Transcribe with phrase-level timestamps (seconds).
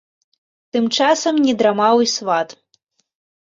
[0.77, 2.59] Тым часам не драмаў і сват.